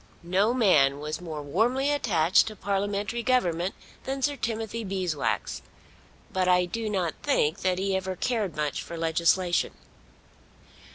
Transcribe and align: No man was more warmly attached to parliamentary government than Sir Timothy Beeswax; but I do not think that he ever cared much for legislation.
No 0.23 0.51
man 0.51 0.99
was 0.99 1.21
more 1.21 1.43
warmly 1.43 1.91
attached 1.91 2.47
to 2.47 2.55
parliamentary 2.55 3.21
government 3.21 3.75
than 4.05 4.23
Sir 4.23 4.35
Timothy 4.35 4.83
Beeswax; 4.83 5.61
but 6.33 6.47
I 6.47 6.65
do 6.65 6.89
not 6.89 7.13
think 7.21 7.59
that 7.59 7.77
he 7.77 7.95
ever 7.95 8.15
cared 8.15 8.55
much 8.55 8.81
for 8.81 8.97
legislation. 8.97 9.73